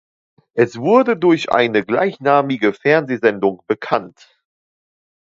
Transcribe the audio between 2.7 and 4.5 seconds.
Fernsehsendung bekannt.